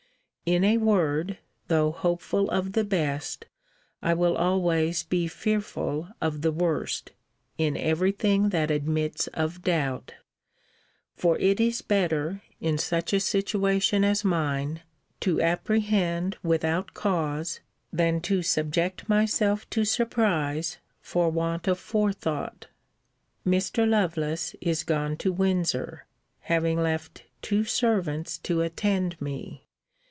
[0.43, 1.37] In a word,
[1.69, 3.45] though hopeful of the best,
[4.01, 7.11] I will always be fearful of the worst,
[7.59, 10.15] in every thing that admits of doubt.
[11.15, 14.81] For it is better, in such a situation as mine,
[15.21, 17.59] to apprehend without cause,
[17.93, 22.67] than to subject myself to surprise for want of forethought.
[23.47, 23.87] Mr.
[23.87, 26.07] Lovelace is gone to Windsor,
[26.41, 29.63] having left two servants to attend me.